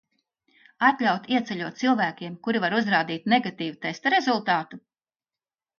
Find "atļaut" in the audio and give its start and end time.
0.87-1.29